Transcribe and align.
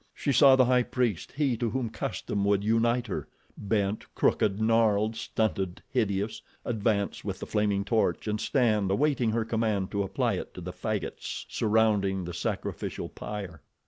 She 0.15 0.31
saw 0.31 0.55
the 0.55 0.65
High 0.65 0.81
Priest, 0.81 1.33
he 1.33 1.55
to 1.57 1.69
whom 1.69 1.91
custom 1.91 2.43
would 2.45 2.63
unite 2.63 3.05
her—bent, 3.05 4.07
crooked, 4.15 4.59
gnarled, 4.59 5.15
stunted, 5.15 5.83
hideous—advance 5.91 7.23
with 7.23 7.37
the 7.37 7.45
flaming 7.45 7.85
torch 7.85 8.27
and 8.27 8.41
stand 8.41 8.89
awaiting 8.89 9.29
her 9.29 9.45
command 9.45 9.91
to 9.91 10.01
apply 10.01 10.37
it 10.39 10.55
to 10.55 10.61
the 10.61 10.73
faggots 10.73 11.45
surrounding 11.49 12.23
the 12.23 12.33
sacrificial 12.33 13.09
pyre. 13.09 13.61